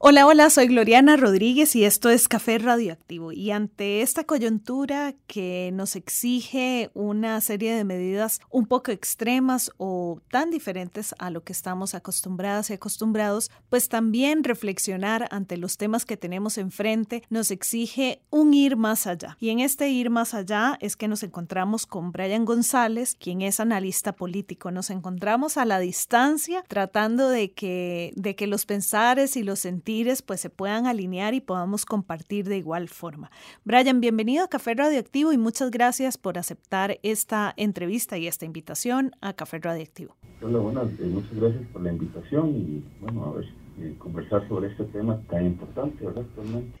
[0.00, 3.32] Hola, hola, soy Gloriana Rodríguez y esto es Café Radioactivo.
[3.32, 10.20] Y ante esta coyuntura que nos exige una serie de medidas un poco extremas o
[10.30, 16.04] tan diferentes a lo que estamos acostumbradas y acostumbrados, pues también reflexionar ante los temas
[16.04, 19.36] que tenemos enfrente nos exige un ir más allá.
[19.40, 23.58] Y en este ir más allá es que nos encontramos con Brian González, quien es
[23.58, 24.70] analista político.
[24.70, 29.88] Nos encontramos a la distancia tratando de que, de que los pensares y los sentidos
[30.24, 33.30] pues se puedan alinear y podamos compartir de igual forma.
[33.64, 39.10] Brian, bienvenido a Café Radioactivo y muchas gracias por aceptar esta entrevista y esta invitación
[39.20, 40.14] a Café Radioactivo.
[40.40, 43.67] Hola, buenas, eh, muchas gracias por la invitación y bueno, a ver
[43.98, 46.24] conversar sobre este tema tan importante, ¿verdad?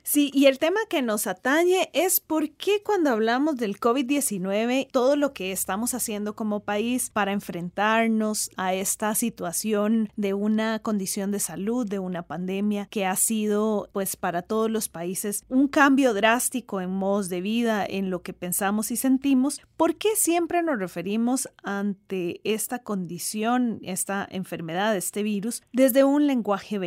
[0.02, 5.16] Sí, y el tema que nos atañe es por qué cuando hablamos del COVID-19, todo
[5.16, 11.40] lo que estamos haciendo como país para enfrentarnos a esta situación de una condición de
[11.40, 16.80] salud, de una pandemia que ha sido, pues, para todos los países un cambio drástico
[16.80, 21.48] en modos de vida, en lo que pensamos y sentimos, ¿por qué siempre nos referimos
[21.62, 26.78] ante esta condición, esta enfermedad, este virus, desde un lenguaje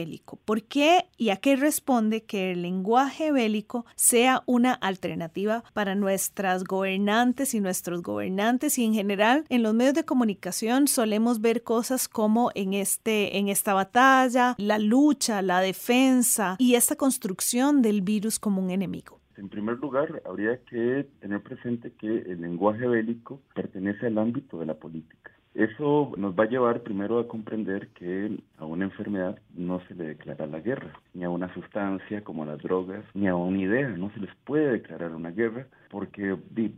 [0.45, 6.63] ¿Por qué y a qué responde que el lenguaje bélico sea una alternativa para nuestras
[6.63, 12.07] gobernantes y nuestros gobernantes y en general en los medios de comunicación solemos ver cosas
[12.07, 18.39] como en este en esta batalla, la lucha, la defensa y esta construcción del virus
[18.39, 19.19] como un enemigo?
[19.37, 24.67] En primer lugar, habría que tener presente que el lenguaje bélico pertenece al ámbito de
[24.67, 25.31] la política.
[25.53, 30.05] Eso nos va a llevar primero a comprender que a una enfermedad no se le
[30.05, 34.09] declara la guerra, ni a una sustancia como las drogas, ni a una idea, no
[34.13, 36.37] se les puede declarar una guerra, porque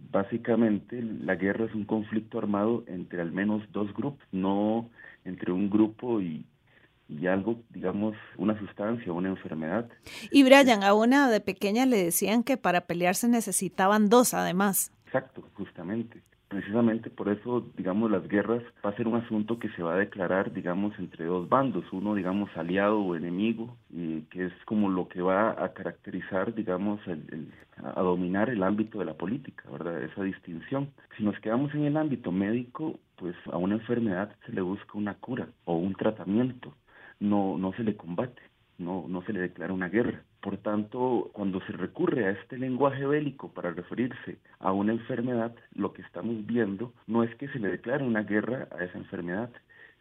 [0.10, 4.90] básicamente la guerra es un conflicto armado entre al menos dos grupos, no
[5.24, 6.44] entre un grupo y,
[7.08, 9.88] y algo, digamos, una sustancia, una enfermedad.
[10.32, 14.92] Y Brian, a una de pequeña le decían que para pelearse necesitaban dos, además.
[15.06, 16.24] Exacto, justamente
[16.54, 19.98] precisamente por eso, digamos, las guerras va a ser un asunto que se va a
[19.98, 25.08] declarar, digamos, entre dos bandos, uno, digamos, aliado o enemigo, y que es como lo
[25.08, 27.52] que va a caracterizar, digamos, el,
[27.84, 30.04] a dominar el ámbito de la política, ¿verdad?
[30.04, 30.92] Esa distinción.
[31.18, 35.16] Si nos quedamos en el ámbito médico, pues a una enfermedad se le busca una
[35.16, 36.76] cura o un tratamiento,
[37.20, 38.42] no, no se le combate,
[38.78, 40.24] no, no se le declara una guerra.
[40.42, 45.94] Por tanto, cuando se recurre a este lenguaje bélico para referirse a una enfermedad, lo
[45.94, 49.50] que estamos viendo no es que se le declare una guerra a esa enfermedad,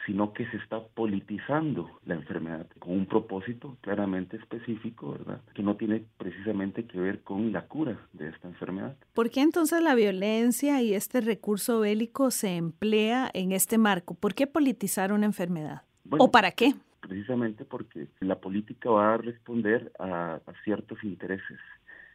[0.06, 5.40] sino que se está politizando la enfermedad con un propósito claramente específico, ¿verdad?
[5.54, 8.96] Que no tiene precisamente que ver con la cura de esta enfermedad.
[9.14, 14.14] ¿Por qué entonces la violencia y este recurso bélico se emplea en este marco?
[14.14, 15.82] ¿Por qué politizar una enfermedad?
[16.10, 16.74] ¿O para qué?
[17.02, 21.58] Precisamente porque la política va a responder a, ciertos intereses.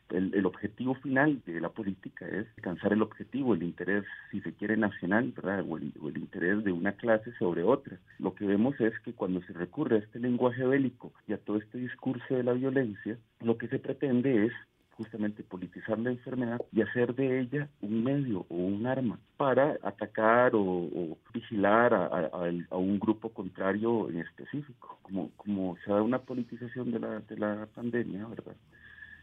[0.10, 4.78] El, objetivo final de la política es alcanzar el objetivo, el interés, si se quiere,
[4.78, 5.66] nacional, ¿verdad?
[5.68, 7.98] O el, o el, interés de una clase sobre otra.
[8.18, 11.58] Lo que vemos es que cuando se recurre a este lenguaje bélico y a todo
[11.58, 14.54] este discurso de la violencia, lo que se pretende es
[14.98, 20.52] justamente politizar la enfermedad y hacer de ella un medio o un arma para atacar
[20.56, 27.00] o, vigilar a, un grupo contrario en específico, como, como se da una politización de
[27.00, 28.56] la, de la pandemia, ¿verdad?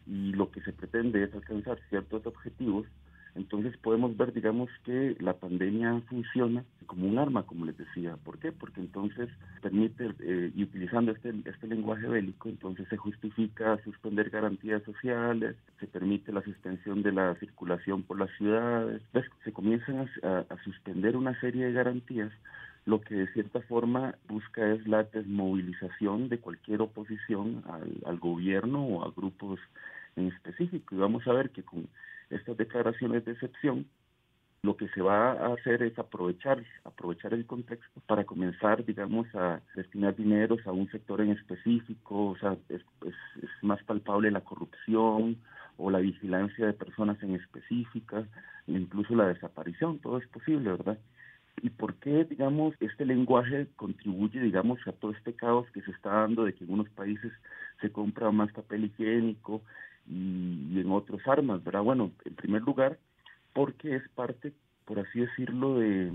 [0.07, 2.87] Y lo que se pretende es alcanzar ciertos objetivos
[3.35, 8.17] entonces podemos ver, digamos, que la pandemia funciona como un arma, como les decía.
[8.25, 8.53] ¿Por qué?
[8.53, 9.29] Porque entonces
[9.61, 15.87] permite, eh, y utilizando este, este lenguaje bélico, entonces se justifica suspender garantías sociales, se
[15.89, 19.03] permite la suspensión de la circulación por las ciudades,
[19.45, 22.33] se comienzan a, suspender una serie de garantías
[22.87, 28.85] lo que de cierta forma busca es la desmovilización de cualquier oposición al, al, gobierno
[28.85, 29.59] o a grupos
[30.17, 30.95] en específico.
[30.95, 31.89] Y vamos a ver que con
[32.31, 33.87] estas declaraciones de excepción,
[34.65, 39.61] lo que se va a hacer es aprovechar, aprovechar el contexto para comenzar, digamos, a
[39.77, 42.83] destinar dineros a un sector en específico, o sea, es,
[43.61, 45.37] más palpable la corrupción
[45.77, 48.27] o la vigilancia de personas en específica,
[48.67, 50.99] incluso la desaparición, todo es posible, ¿verdad?
[51.63, 56.11] ¿Y por qué, digamos, este lenguaje contribuye, digamos, a todo este caos que se está
[56.11, 57.33] dando de que en unos países
[57.83, 59.63] se compra más papel higiénico
[60.07, 61.83] y, en otros armas, ¿verdad?
[61.83, 62.99] Bueno, en primer lugar,
[63.53, 64.53] porque es parte
[64.85, 66.13] por así decirlo, de,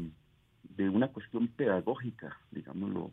[0.77, 3.11] de una cuestión pedagógica, digámoslo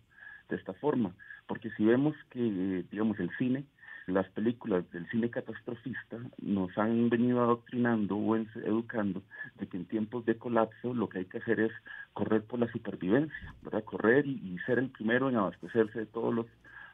[0.49, 1.15] de esta forma,
[1.47, 3.65] porque si vemos que, digamos, el cine,
[4.07, 9.23] las películas del cine catastrofista nos han venido adoctrinando o educando
[9.59, 11.73] de que en tiempos de colapso lo que hay que hacer es
[12.13, 13.83] correr por la supervivencia, ¿verdad?
[13.83, 16.47] Correr y, ser el primero en abastecerse de todos los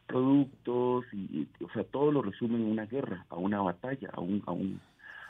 [0.06, 4.43] productos y, o sea, todo lo resume en una guerra, a una batalla, a un,
[4.46, 4.81] a un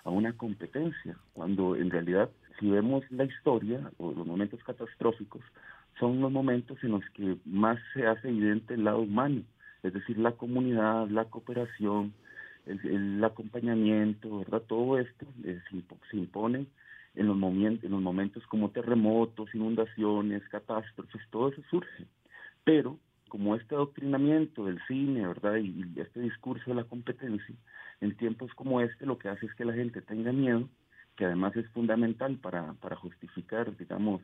[0.04, 2.28] a una competencia, cuando en realidad
[2.58, 5.42] si vemos la historia o los momentos catastróficos,
[5.98, 9.42] son los momentos en los que más se hace evidente el lado humano,
[9.82, 12.12] es decir, la comunidad, la cooperación,
[12.66, 14.62] el, acompañamiento, ¿verdad?
[14.62, 15.60] Todo esto eh,
[16.10, 16.66] se, impone
[17.14, 22.06] en los, momentos, en los momentos como terremotos, inundaciones, catástrofes, todo eso surge.
[22.64, 22.98] Pero
[23.32, 25.56] como este adoctrinamiento del cine, ¿verdad?
[25.56, 27.54] Y, este discurso de la competencia,
[28.02, 30.68] en tiempos como este lo que hace es que la gente tenga miedo,
[31.16, 34.20] que además es fundamental para, para justificar, digamos,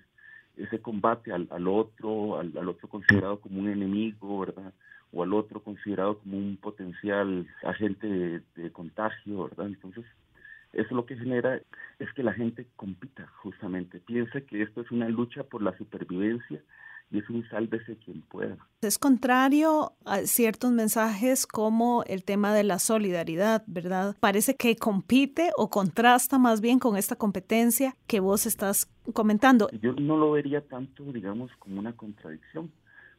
[0.59, 4.75] ese combate al, al otro, al, al, otro considerado como un enemigo, ¿verdad?
[5.11, 9.69] O al otro considerado como un potencial agente de, contagio, ¿verdad?
[9.69, 10.05] Entonces,
[10.75, 11.63] eso lo que genera
[11.99, 16.61] es que la gente compita justamente, piensa que esto es una lucha por la supervivencia
[17.11, 18.57] y es un sálvese quien pueda.
[18.83, 24.17] Es contrario a ciertos mensajes como el tema de la solidaridad, ¿verdad?
[24.21, 29.69] Parece que compite o contrasta más bien con esta competencia que vos estás comentando.
[29.81, 32.71] Yo no lo vería tanto, digamos, como una contradicción,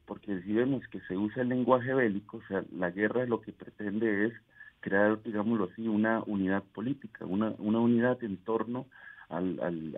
[0.05, 3.51] porque si vemos que se usa el lenguaje bélico, o sea, la guerra lo que
[3.51, 4.33] pretende es
[4.81, 8.85] crear, digámoslo así, una unidad política, una, una unidad en torno
[9.29, 9.95] al, al,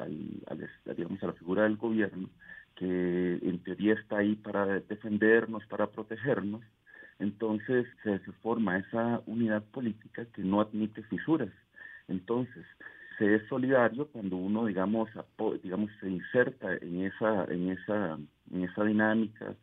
[0.47, 2.29] al, digamos, a la figura del gobierno
[2.75, 6.61] que en teoría está ahí para defendernos, para protegernos,
[7.19, 11.51] entonces se, forma esa unidad política que no admite fisuras.
[12.07, 12.65] Entonces,
[13.17, 15.09] se es solidario cuando uno, digamos,
[15.63, 18.17] digamos se inserta en esa, en esa,
[18.51, 19.55] en esa dinámica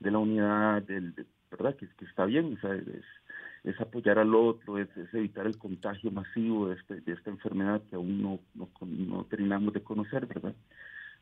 [0.00, 1.14] de la unidad, del,
[1.50, 1.74] ¿verdad?
[1.76, 3.04] Que, que está bien, o es,
[3.64, 7.96] es apoyar al otro, es, evitar el contagio masivo de, este, de esta enfermedad que
[7.96, 10.54] aún no, no, no terminamos de conocer, ¿verdad?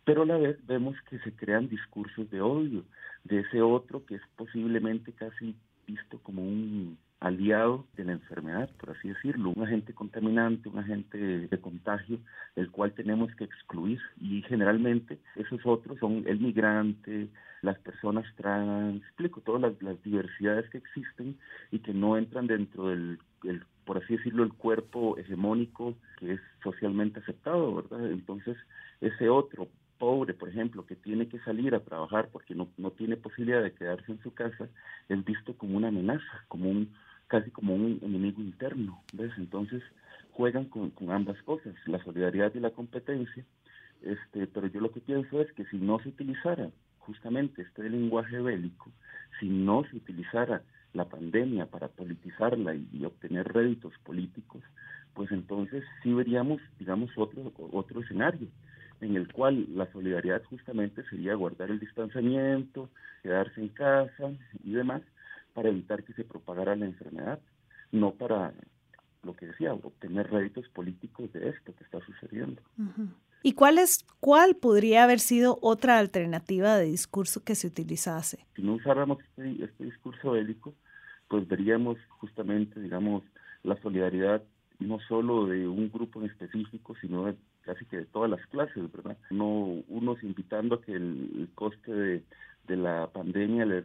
[0.04, 2.84] Pero a la vez vemos que se crean discursos de odio
[3.24, 5.54] de ese otro que es posiblemente casi
[5.86, 11.18] visto como un aliado de la enfermedad, por así decirlo, un agente contaminante, un agente
[11.48, 12.18] de contagio,
[12.54, 13.98] el cual tenemos que excluir.
[14.20, 17.28] Y generalmente esos otros son el migrante,
[17.62, 21.38] las personas trans, explico todas las, diversidades que existen
[21.70, 23.18] y que no entran dentro del,
[23.86, 28.10] por así decirlo, el cuerpo hegemónico que es socialmente aceptado, ¿verdad?
[28.10, 28.58] Entonces,
[29.00, 29.68] ese otro
[30.04, 33.72] pobre, por ejemplo, que tiene que salir a trabajar porque no, no tiene posibilidad de
[33.72, 34.68] quedarse en su casa,
[35.08, 36.92] es visto como una amenaza, como un
[37.26, 39.32] casi como un enemigo interno, ¿ves?
[39.38, 39.82] Entonces
[40.32, 43.46] juegan con, ambas cosas, la solidaridad y la competencia,
[44.02, 46.68] este, pero yo lo que pienso es que si no se utilizara
[46.98, 48.90] justamente este lenguaje bélico,
[49.40, 54.62] si no se utilizara la pandemia para politizarla y, y, obtener réditos políticos,
[55.14, 58.48] pues entonces sí veríamos, digamos, otro, otro escenario
[59.04, 62.90] en el cual la solidaridad justamente sería guardar el distanciamiento,
[63.22, 65.02] quedarse en casa y demás,
[65.52, 67.38] para evitar que se propagara la enfermedad,
[67.92, 68.52] no para
[69.22, 72.60] lo que decía, obtener réditos políticos de esto que está sucediendo.
[73.42, 78.46] ¿Y cuál, es, cuál podría haber sido otra alternativa de discurso que se utilizase?
[78.56, 80.74] Si no usáramos este, este discurso bélico,
[81.28, 83.22] pues veríamos justamente, digamos,
[83.62, 84.42] la solidaridad
[84.78, 88.90] no solo de un grupo en específico, sino de casi que de todas las clases,
[88.92, 89.16] ¿verdad?
[89.30, 93.84] No unos invitando a que el, coste de, la pandemia le,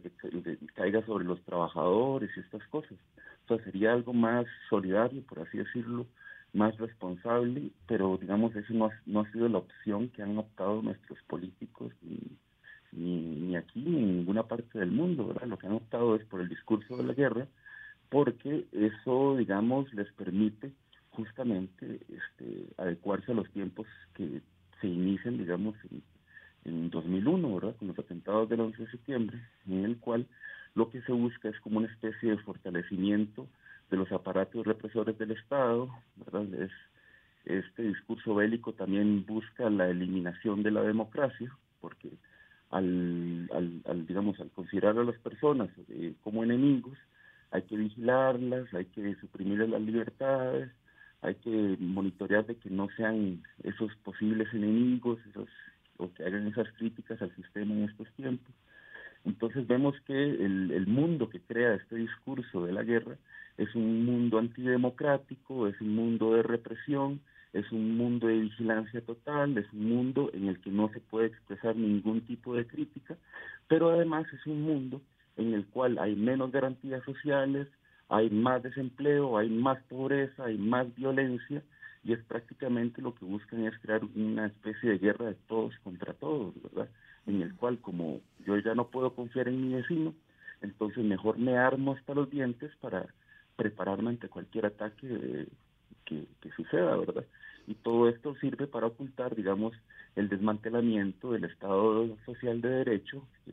[0.74, 2.98] caiga sobre los trabajadores y estas cosas.
[3.44, 6.06] O sea, sería algo más solidario, por así decirlo,
[6.52, 11.92] más responsable, pero digamos, eso no ha, sido la opción que han optado nuestros políticos
[12.02, 12.20] ni,
[12.92, 15.46] ni aquí ni en ninguna parte del mundo, ¿verdad?
[15.46, 17.46] Lo que han optado es por el discurso de la guerra,
[18.08, 20.72] porque eso, digamos, les permite
[21.24, 24.42] justamente este, adecuarse a los tiempos que
[24.80, 26.02] se inician, digamos, en,
[26.64, 27.76] en 2001, ¿verdad?
[27.76, 30.26] Con los atentados del 11 de septiembre, en el cual
[30.74, 33.46] lo que se busca es como una especie de fortalecimiento
[33.90, 35.88] de los aparatos represores del Estado,
[37.44, 41.50] este discurso bélico también busca la eliminación de la democracia,
[41.80, 42.10] porque
[42.70, 46.96] al, al, al digamos, al considerar a las personas eh, como enemigos,
[47.50, 50.70] hay que vigilarlas, hay que suprimir las libertades,
[51.22, 55.48] hay que monitorear de que no sean esos posibles enemigos, esos
[55.98, 58.54] o que hagan esas críticas al sistema en estos tiempos.
[59.24, 63.16] Entonces vemos que el, el mundo que crea este discurso de la guerra
[63.58, 67.20] es un mundo antidemocrático, es un mundo de represión,
[67.52, 71.26] es un mundo de vigilancia total, es un mundo en el que no se puede
[71.26, 73.16] expresar ningún tipo de crítica,
[73.68, 75.02] pero además es un mundo
[75.36, 77.68] en el cual hay menos garantías sociales,
[78.10, 81.62] hay más desempleo, hay más pobreza, hay más violencia,
[82.02, 86.12] y es prácticamente lo que buscan es crear una especie de guerra de todos contra
[86.14, 86.88] todos, ¿verdad?
[87.26, 90.12] En el cual como yo ya no puedo confiar en mi vecino,
[90.60, 93.06] entonces mejor me armo hasta los dientes para
[93.54, 95.46] prepararme ante cualquier ataque
[96.04, 96.26] que,
[96.56, 97.24] suceda, ¿verdad?
[97.68, 99.72] Y todo esto sirve para ocultar, digamos,
[100.16, 103.52] el desmantelamiento del Estado social de Derecho que,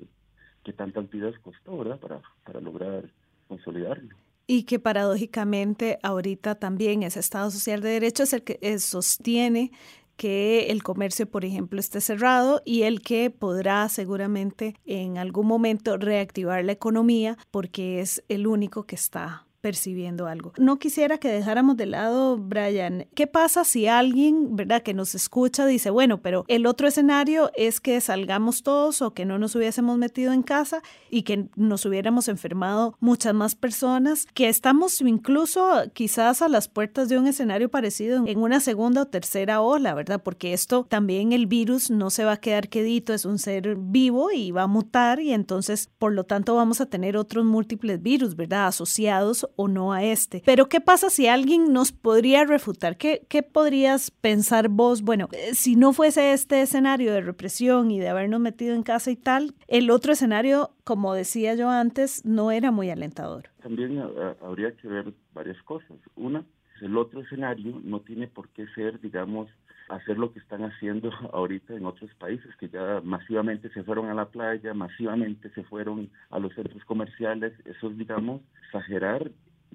[0.63, 1.99] que tantas vidas costó, ¿verdad?
[1.99, 3.03] Para, para lograr
[3.47, 4.15] consolidarlo
[4.47, 9.71] y que paradójicamente ahorita también ese Estado Social de Derecho es el que eh, sostiene
[10.15, 15.97] que el comercio, por ejemplo, esté cerrado y el que podrá seguramente en algún momento
[15.97, 20.53] reactivar la economía porque es el único que está percibiendo algo.
[20.57, 25.65] No quisiera que dejáramos de lado, Brian, ¿qué pasa si alguien, verdad, que nos escucha
[25.65, 29.97] dice, bueno, pero el otro escenario es que salgamos todos o que no nos hubiésemos
[29.97, 36.41] metido en casa y que nos hubiéramos enfermado muchas más personas, que estamos incluso quizás
[36.41, 40.21] a las puertas de un escenario parecido en una segunda o tercera ola, ¿verdad?
[40.23, 44.31] Porque esto también el virus no se va a quedar quedito, es un ser vivo
[44.31, 48.35] y va a mutar y entonces, por lo tanto, vamos a tener otros múltiples virus,
[48.35, 48.67] ¿verdad?
[48.67, 50.41] Asociados o no a este.
[50.45, 52.97] Pero ¿qué pasa si alguien nos podría refutar?
[52.97, 55.01] ¿Qué, qué podrías pensar vos?
[55.01, 59.11] Bueno, eh, si no fuese este escenario de represión y de habernos metido en casa
[59.11, 63.49] y tal, el otro escenario, como decía yo antes, no era muy alentador.
[63.61, 65.97] También eh, habría que ver varias cosas.
[66.15, 66.45] Una,
[66.81, 69.49] el otro escenario no tiene por qué ser, digamos,
[69.89, 74.13] hacer lo que están haciendo ahorita en otros países, que ya masivamente se fueron a
[74.13, 77.53] la playa, masivamente se fueron a los centros comerciales.
[77.65, 79.31] Eso es, digamos, exagerar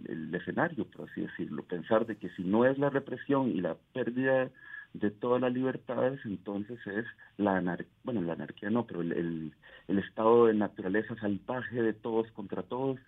[0.07, 3.77] el escenario, por así decirlo, pensar de que si no es la represión y la
[3.93, 4.51] pérdida
[4.95, 7.07] de todas las libertades, entonces es
[7.39, 9.53] la anarquía, bueno, la anarquía no, pero el,
[9.89, 12.99] el, estado de naturaleza salvaje de todos contra todos,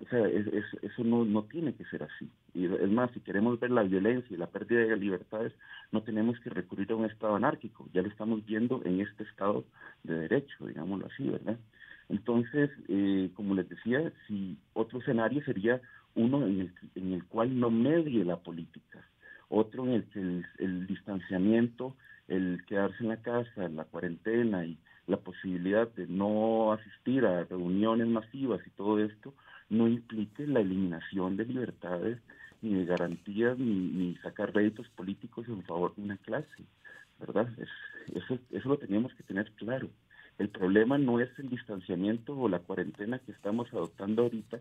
[0.00, 2.30] o sea, eso no, no tiene que ser así.
[2.54, 5.52] Y es más, si queremos ver la violencia y la pérdida de libertades,
[5.90, 9.64] no tenemos que recurrir a un estado anárquico, ya lo estamos viendo en este estado
[10.04, 11.58] de derecho, digámoslo así, ¿verdad?
[12.08, 15.80] Entonces, eh, como les decía, si otro escenario sería
[16.14, 19.04] uno en el, en el cual no medie la política,
[19.48, 20.20] otro en el que
[20.58, 21.96] el, distanciamiento,
[22.28, 28.06] el quedarse en la casa, la cuarentena y la posibilidad de no asistir a reuniones
[28.08, 29.34] masivas y todo esto
[29.70, 32.18] no implique la eliminación de libertades
[32.62, 36.64] ni de garantías ni, sacar réditos políticos en favor de una clase,
[37.20, 37.48] ¿verdad?
[38.14, 39.88] eso, eso lo teníamos que tener claro.
[40.38, 44.60] El problema no es el distanciamiento o la cuarentena que estamos adoptando ahorita,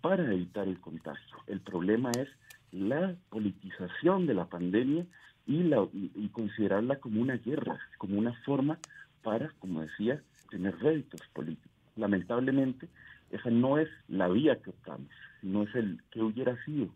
[0.00, 1.36] para evitar el contagio.
[1.46, 2.28] El problema es
[2.72, 5.06] la politización de la pandemia
[5.46, 8.78] y, la, y considerarla como una guerra, como una forma
[9.22, 10.20] para, como decía,
[10.50, 11.72] tener réditos políticos.
[11.96, 12.88] Lamentablemente,
[13.34, 15.10] esa no es la vía que optamos,
[15.42, 16.88] no es el que hubiera sido.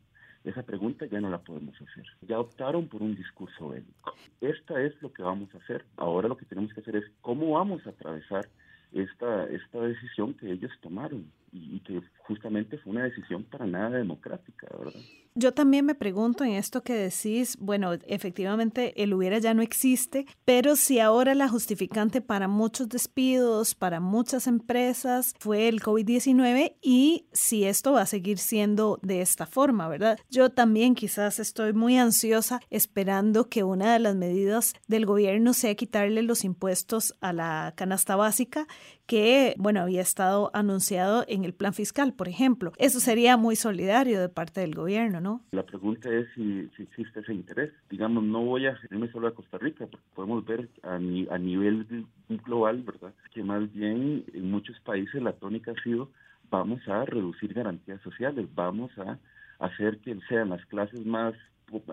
[0.44, 2.06] Esa pregunta ya no la podemos hacer.
[2.22, 4.14] Ya optaron por un discurso bélico.
[4.40, 5.84] Esta es lo que vamos a hacer.
[5.96, 8.48] Ahora lo que tenemos que hacer es cómo vamos a atravesar
[8.92, 14.66] esta, esta decisión que ellos tomaron y, que justamente fue una decisión para nada democrática,
[14.78, 15.00] ¿verdad?
[15.34, 20.26] Yo también me pregunto en esto que decís, bueno, efectivamente el hubiera ya no existe,
[20.44, 27.26] pero si ahora la justificante para muchos despidos, para muchas empresas fue el COVID-19 y
[27.32, 30.18] si esto va a seguir siendo de esta forma, ¿verdad?
[30.28, 35.76] Yo también quizás estoy muy ansiosa esperando que una de las medidas del gobierno sea
[35.76, 38.66] quitarle los impuestos a la canasta básica
[39.08, 42.72] que, bueno, había estado anunciado en el plan fiscal, por ejemplo.
[42.78, 45.42] Eso sería muy solidario de parte del gobierno, ¿no?
[45.52, 47.72] La pregunta es si, existe ese interés.
[47.90, 52.06] Digamos, no voy a irme solo a Costa Rica, porque podemos ver a, a nivel
[52.44, 53.12] global, ¿verdad?
[53.32, 56.10] Que más bien en muchos países la tónica ha sido
[56.50, 59.18] vamos a reducir garantías sociales, vamos a
[59.58, 61.34] hacer que sean las clases más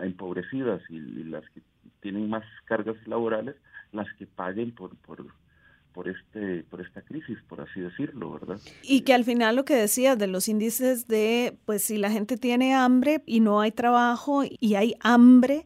[0.02, 1.60] empobrecidas y, las que
[2.00, 3.56] tienen más cargas laborales
[3.92, 5.26] las que paguen por, por
[5.96, 8.60] por este por esta crisis, por así decirlo, ¿verdad?
[8.82, 12.36] Y que al final lo que decías de los índices de pues si la gente
[12.36, 15.64] tiene hambre y no hay trabajo y hay hambre,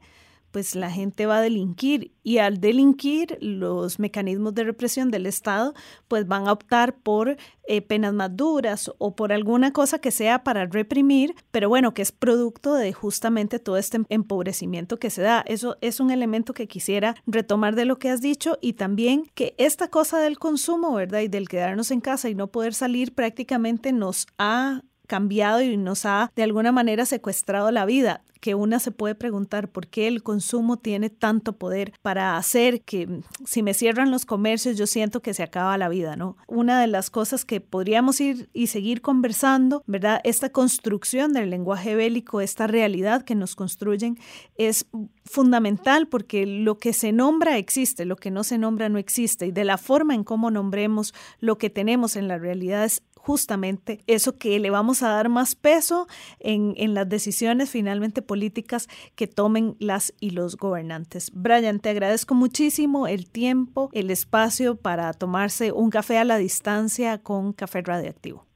[0.50, 5.74] pues la gente va a delinquir y al delinquir los mecanismos de represión del Estado
[6.08, 10.42] pues van a optar por eh, penas más duras o por alguna cosa que sea
[10.42, 15.42] para reprimir, pero bueno, que es producto de justamente todo este empobrecimiento que se da.
[15.46, 19.54] Eso es un elemento que quisiera retomar de lo que has dicho y también que
[19.56, 21.20] esta cosa del consumo, ¿verdad?
[21.20, 26.06] Y del quedarnos en casa y no poder salir prácticamente nos ha cambiado y nos
[26.06, 30.22] ha de alguna manera secuestrado la vida que una se puede preguntar por qué el
[30.22, 35.34] consumo tiene tanto poder para hacer que si me cierran los comercios yo siento que
[35.34, 36.36] se acaba la vida, ¿no?
[36.46, 40.20] Una de las cosas que podríamos ir y seguir conversando, ¿verdad?
[40.24, 44.18] Esta construcción del lenguaje bélico, esta realidad que nos construyen
[44.56, 44.86] es
[45.24, 49.52] fundamental porque lo que se nombra existe, lo que no se nombra no existe y
[49.52, 54.38] de la forma en cómo nombremos lo que tenemos en la realidad es justamente eso
[54.38, 56.06] que le vamos a dar más peso
[56.38, 61.30] en, en, las decisiones finalmente políticas que tomen las y los gobernantes.
[61.34, 67.18] Brian, te agradezco muchísimo el tiempo, el espacio para tomarse un café a la distancia
[67.18, 68.46] con café radioactivo.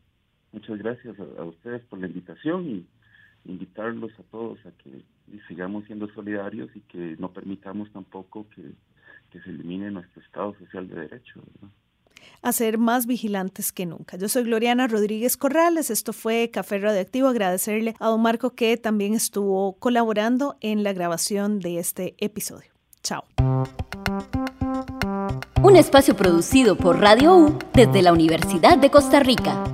[0.53, 2.87] Muchas gracias a, ustedes por la invitación y
[3.45, 5.05] invitarlos a todos a que
[5.49, 8.63] sigamos siendo solidarios y que no permitamos tampoco que,
[9.31, 11.43] que se elimine nuestro Estado social de derecho.
[12.45, 14.17] A ser más vigilantes que nunca.
[14.19, 19.15] Yo soy Gloriana Rodríguez Corrales, esto fue Café Radioactivo, agradecerle a don Marco que también
[19.15, 22.71] estuvo colaborando en la grabación de este episodio.
[23.03, 23.25] Chao.
[25.63, 29.65] Un espacio producido por Radio U desde la Universidad de Costa Rica.